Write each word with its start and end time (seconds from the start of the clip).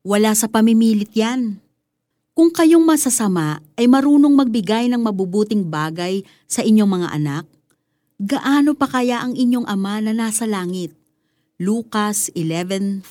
Wala 0.00 0.32
sa 0.32 0.48
pamimilit 0.48 1.12
yan. 1.12 1.60
Kung 2.32 2.48
kayong 2.48 2.88
masasama 2.88 3.60
ay 3.76 3.84
marunong 3.84 4.32
magbigay 4.32 4.88
ng 4.88 4.96
mabubuting 4.96 5.68
bagay 5.68 6.24
sa 6.48 6.64
inyong 6.64 6.88
mga 6.88 7.08
anak, 7.20 7.44
gaano 8.16 8.72
pa 8.72 8.88
kaya 8.88 9.20
ang 9.20 9.36
inyong 9.36 9.68
ama 9.68 10.00
na 10.00 10.16
nasa 10.16 10.48
langit? 10.48 10.96
Lucas 11.60 12.32
11.13 12.32 13.04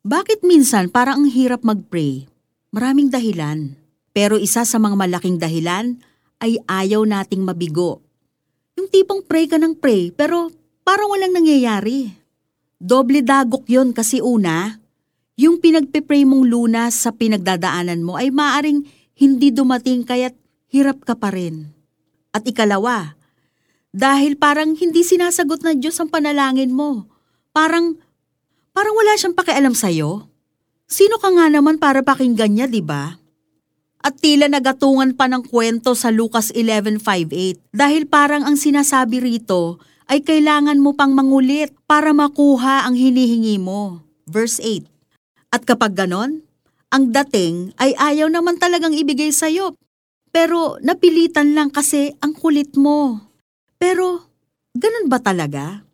Bakit 0.00 0.48
minsan 0.48 0.88
parang 0.88 1.20
ang 1.20 1.28
hirap 1.28 1.60
mag-pray? 1.60 2.24
Maraming 2.72 3.12
dahilan. 3.12 3.76
Pero 4.16 4.40
isa 4.40 4.64
sa 4.64 4.80
mga 4.80 4.96
malaking 4.96 5.36
dahilan 5.36 6.00
ay 6.40 6.56
ayaw 6.64 7.04
nating 7.04 7.44
mabigo. 7.44 8.00
Yung 8.80 8.88
tipong 8.88 9.20
pray 9.28 9.44
ka 9.44 9.60
ng 9.60 9.76
pray 9.76 10.08
pero 10.08 10.48
parang 10.88 11.12
walang 11.12 11.36
nangyayari. 11.36 12.16
Doble 12.80 13.20
dagok 13.20 13.68
yon 13.68 13.92
kasi 13.92 14.24
una, 14.24 14.77
yung 15.38 15.62
pinagpipray 15.62 16.26
mong 16.26 16.50
lunas 16.50 16.98
sa 16.98 17.14
pinagdadaanan 17.14 18.02
mo 18.02 18.18
ay 18.18 18.34
maaring 18.34 18.82
hindi 19.14 19.54
dumating 19.54 20.02
kaya't 20.02 20.34
hirap 20.66 21.06
ka 21.06 21.14
pa 21.14 21.30
rin. 21.30 21.70
At 22.34 22.42
ikalawa, 22.42 23.14
dahil 23.94 24.34
parang 24.34 24.74
hindi 24.74 25.06
sinasagot 25.06 25.62
ng 25.62 25.78
Diyos 25.78 25.94
ang 26.02 26.10
panalangin 26.10 26.74
mo. 26.74 27.06
Parang, 27.54 27.94
parang 28.74 28.94
wala 28.98 29.14
siyang 29.14 29.38
pakialam 29.38 29.78
sa'yo. 29.78 30.26
Sino 30.90 31.22
ka 31.22 31.30
nga 31.30 31.46
naman 31.46 31.78
para 31.78 32.02
pakinggan 32.02 32.58
niya, 32.58 32.66
di 32.66 32.82
ba? 32.82 33.14
At 34.02 34.18
tila 34.18 34.50
nagatungan 34.50 35.14
pa 35.14 35.30
ng 35.30 35.46
kwento 35.46 35.94
sa 35.94 36.10
Lucas 36.10 36.50
11.5.8 36.50 37.62
dahil 37.70 38.10
parang 38.10 38.42
ang 38.42 38.58
sinasabi 38.58 39.22
rito 39.22 39.78
ay 40.10 40.22
kailangan 40.26 40.82
mo 40.82 40.98
pang 40.98 41.14
mangulit 41.14 41.70
para 41.86 42.10
makuha 42.10 42.90
ang 42.90 42.98
hinihingi 42.98 43.62
mo. 43.62 44.02
Verse 44.26 44.58
8 44.62 44.97
at 45.48 45.64
kapag 45.64 45.96
ganon, 45.96 46.44
ang 46.88 47.12
dating 47.12 47.76
ay 47.76 47.92
ayaw 47.96 48.32
naman 48.32 48.56
talagang 48.56 48.96
ibigay 48.96 49.28
sa'yo. 49.28 49.76
Pero 50.28 50.76
napilitan 50.80 51.56
lang 51.56 51.68
kasi 51.72 52.12
ang 52.20 52.36
kulit 52.36 52.76
mo. 52.76 53.20
Pero 53.76 54.28
ganun 54.76 55.08
ba 55.08 55.20
talaga? 55.20 55.84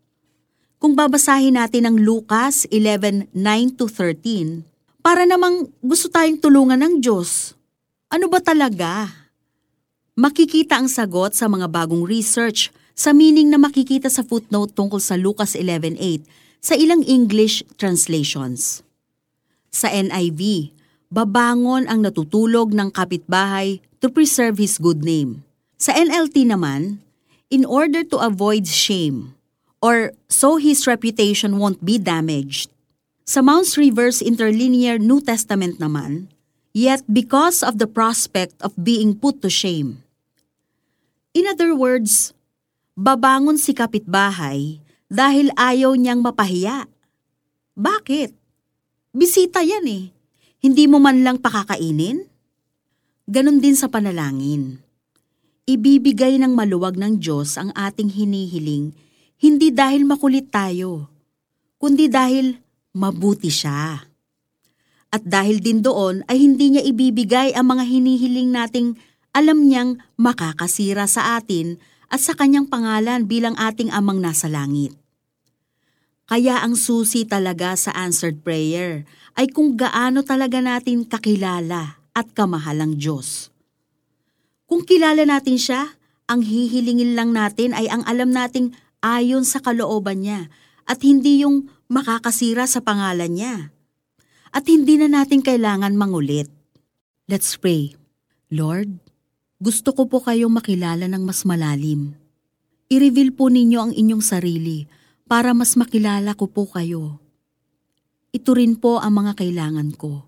Kung 0.78 0.94
babasahin 0.98 1.56
natin 1.56 1.88
ang 1.88 1.96
Lucas 1.96 2.69
11:9-13, 2.69 4.66
para 5.00 5.24
namang 5.24 5.72
gusto 5.80 6.12
tayong 6.12 6.39
tulungan 6.39 6.78
ng 6.78 6.94
Diyos. 7.00 7.56
Ano 8.12 8.28
ba 8.28 8.39
talaga? 8.39 9.11
Makikita 10.14 10.78
ang 10.78 10.86
sagot 10.86 11.34
sa 11.34 11.50
mga 11.50 11.66
bagong 11.72 12.06
research 12.06 12.70
sa 12.94 13.11
meaning 13.11 13.50
na 13.50 13.58
makikita 13.58 14.06
sa 14.06 14.22
footnote 14.22 14.70
tungkol 14.77 15.02
sa 15.02 15.18
Lucas 15.18 15.58
11:8 15.58 16.22
sa 16.62 16.78
ilang 16.78 17.02
English 17.02 17.66
translations. 17.74 18.83
Sa 19.75 19.91
NIV, 19.91 20.70
babangon 21.11 21.91
ang 21.91 22.06
natutulog 22.06 22.70
ng 22.70 22.94
kapitbahay 22.94 23.83
to 23.98 24.06
preserve 24.06 24.55
his 24.62 24.78
good 24.78 25.03
name. 25.03 25.42
Sa 25.75 25.91
NLT 25.91 26.47
naman, 26.47 27.03
in 27.50 27.67
order 27.67 28.06
to 28.06 28.22
avoid 28.22 28.70
shame, 28.70 29.34
or 29.83 30.14
so 30.30 30.62
his 30.62 30.86
reputation 30.86 31.58
won't 31.58 31.83
be 31.83 31.98
damaged. 31.98 32.70
Sa 33.27 33.42
Mounts 33.42 33.75
Reverse 33.75 34.22
Interlinear 34.22 35.02
New 35.02 35.19
Testament 35.19 35.83
naman, 35.83 36.30
yet 36.70 37.02
because 37.11 37.67
of 37.67 37.83
the 37.83 37.91
prospect 37.91 38.55
of 38.62 38.78
being 38.78 39.19
put 39.19 39.42
to 39.42 39.50
shame. 39.50 40.06
In 41.34 41.50
other 41.50 41.75
words, 41.75 42.30
babangon 42.95 43.58
si 43.58 43.75
kapitbahay 43.75 44.78
dahil 45.11 45.50
ayaw 45.58 45.98
niyang 45.98 46.22
mapahiya. 46.22 46.86
Bakit? 47.75 48.43
Bisita 49.14 49.62
yan 49.62 49.86
eh. 49.86 50.10
Hindi 50.58 50.90
mo 50.90 50.98
man 50.98 51.22
lang 51.22 51.38
pakakainin? 51.38 52.26
Ganon 53.30 53.62
din 53.62 53.78
sa 53.78 53.86
panalangin. 53.86 54.82
Ibibigay 55.70 56.42
ng 56.42 56.50
maluwag 56.50 56.98
ng 56.98 57.22
Diyos 57.22 57.55
ang 57.55 57.70
ating 57.78 58.11
hinihiling 58.11 58.90
hindi 59.39 59.70
dahil 59.70 60.02
makulit 60.02 60.50
tayo, 60.50 61.06
kundi 61.78 62.11
dahil 62.11 62.58
mabuti 62.90 63.55
siya. 63.55 64.02
At 65.14 65.22
dahil 65.22 65.62
din 65.62 65.78
doon 65.78 66.27
ay 66.27 66.42
hindi 66.42 66.74
niya 66.74 66.83
ibibigay 66.83 67.55
ang 67.55 67.70
mga 67.70 67.86
hinihiling 67.86 68.50
nating 68.50 68.98
alam 69.30 69.62
niyang 69.62 70.02
makakasira 70.18 71.06
sa 71.06 71.39
atin 71.39 71.78
at 72.10 72.18
sa 72.18 72.34
kanyang 72.34 72.66
pangalan 72.66 73.30
bilang 73.30 73.55
ating 73.55 73.94
amang 73.94 74.18
nasa 74.18 74.50
langit. 74.50 75.03
Kaya 76.24 76.64
ang 76.64 76.73
susi 76.73 77.29
talaga 77.29 77.77
sa 77.77 77.92
answered 77.92 78.40
prayer 78.40 79.05
ay 79.36 79.52
kung 79.52 79.77
gaano 79.77 80.24
talaga 80.24 80.64
natin 80.64 81.05
kakilala 81.05 82.01
at 82.17 82.27
kamahal 82.33 82.80
ang 82.80 82.96
Diyos. 82.96 83.52
Kung 84.64 84.89
kilala 84.89 85.29
natin 85.29 85.61
siya, 85.61 86.01
ang 86.24 86.40
hihilingin 86.40 87.13
lang 87.13 87.36
natin 87.36 87.77
ay 87.77 87.92
ang 87.92 88.01
alam 88.08 88.33
nating 88.33 88.73
ayon 89.05 89.45
sa 89.45 89.61
kalooban 89.61 90.24
niya 90.24 90.48
at 90.89 91.05
hindi 91.05 91.45
yung 91.45 91.68
makakasira 91.92 92.64
sa 92.64 92.80
pangalan 92.80 93.29
niya. 93.36 93.55
At 94.55 94.64
hindi 94.64 94.96
na 94.96 95.13
natin 95.13 95.45
kailangan 95.45 95.92
mangulit. 95.92 96.48
Let's 97.29 97.58
pray. 97.61 97.92
Lord, 98.48 98.96
gusto 99.61 99.92
ko 99.92 100.08
po 100.08 100.24
kayong 100.24 100.57
makilala 100.57 101.05
ng 101.11 101.20
mas 101.20 101.45
malalim. 101.45 102.17
I-reveal 102.89 103.36
po 103.36 103.52
ninyo 103.52 103.79
ang 103.80 103.92
inyong 103.92 104.24
sarili 104.24 104.89
para 105.24 105.57
mas 105.57 105.74
makilala 105.74 106.36
ko 106.36 106.48
po 106.48 106.68
kayo. 106.68 107.20
Ito 108.35 108.51
rin 108.58 108.77
po 108.77 109.01
ang 109.01 109.24
mga 109.24 109.40
kailangan 109.40 109.95
ko. 109.96 110.27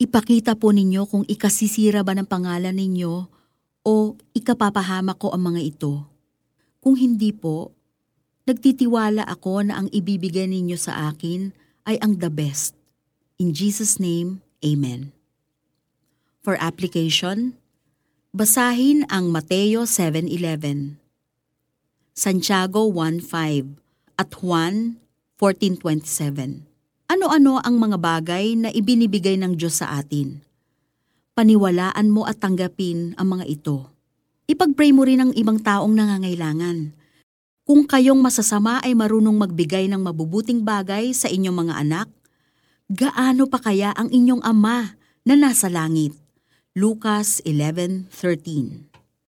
Ipakita 0.00 0.56
po 0.56 0.72
ninyo 0.72 1.06
kung 1.06 1.24
ikasisira 1.28 2.02
ba 2.02 2.16
ng 2.16 2.26
pangalan 2.26 2.74
ninyo 2.74 3.14
o 3.84 3.94
ikapapahama 4.32 5.14
ko 5.14 5.30
ang 5.30 5.54
mga 5.54 5.60
ito. 5.62 6.08
Kung 6.80 6.96
hindi 6.96 7.30
po, 7.30 7.72
nagtitiwala 8.48 9.24
ako 9.28 9.68
na 9.68 9.84
ang 9.84 9.88
ibibigay 9.92 10.48
ninyo 10.48 10.76
sa 10.76 11.12
akin 11.12 11.52
ay 11.84 12.00
ang 12.00 12.16
the 12.16 12.32
best. 12.32 12.76
In 13.36 13.52
Jesus' 13.52 14.00
name, 14.00 14.40
Amen. 14.64 15.12
For 16.40 16.56
application, 16.56 17.60
basahin 18.32 19.04
ang 19.12 19.28
Mateo 19.28 19.84
7.11, 19.84 20.96
Santiago 22.16 22.88
1.5, 22.88 23.83
at 24.14 24.30
Juan 24.38 24.98
14.27. 25.38 26.64
Ano-ano 27.10 27.60
ang 27.60 27.76
mga 27.76 27.98
bagay 28.00 28.56
na 28.56 28.70
ibinibigay 28.72 29.36
ng 29.36 29.58
Diyos 29.58 29.82
sa 29.82 29.98
atin? 30.00 30.40
Paniwalaan 31.34 32.08
mo 32.08 32.24
at 32.24 32.38
tanggapin 32.38 33.12
ang 33.18 33.38
mga 33.38 33.44
ito. 33.50 33.90
Ipag-pray 34.46 34.94
mo 34.94 35.04
rin 35.04 35.20
ang 35.20 35.32
ibang 35.34 35.58
taong 35.60 35.92
nangangailangan. 35.92 36.94
Kung 37.64 37.88
kayong 37.88 38.20
masasama 38.20 38.80
ay 38.84 38.92
marunong 38.92 39.34
magbigay 39.34 39.88
ng 39.88 40.00
mabubuting 40.00 40.62
bagay 40.62 41.16
sa 41.16 41.32
inyong 41.32 41.64
mga 41.64 41.74
anak, 41.80 42.08
gaano 42.92 43.48
pa 43.48 43.58
kaya 43.58 43.90
ang 43.96 44.12
inyong 44.12 44.44
ama 44.44 44.96
na 45.24 45.34
nasa 45.34 45.72
langit? 45.72 46.12
Lucas 46.76 47.40
11.13 47.46 48.94